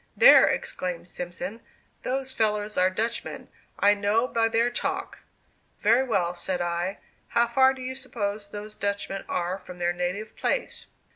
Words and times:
"There!" 0.17 0.47
exclaimed 0.47 1.07
Simpson, 1.07 1.61
"those 2.01 2.31
fellows 2.31 2.75
are 2.75 2.89
Dutchmen; 2.89 3.49
I 3.77 3.93
know 3.93 4.27
by 4.27 4.47
their 4.47 4.71
talk." 4.71 5.19
"Very 5.77 6.03
well," 6.03 6.33
said 6.33 6.59
I, 6.59 6.97
"how 7.27 7.47
far 7.47 7.71
do 7.75 7.83
you 7.83 7.93
suppose 7.93 8.47
those 8.49 8.73
Dutchmen 8.75 9.23
are 9.29 9.59
from 9.59 9.77
their 9.77 9.93
native 9.93 10.35
place?" 10.35 10.87